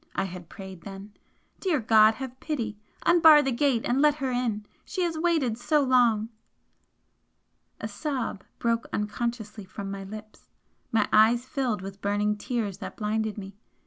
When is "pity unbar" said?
2.39-3.43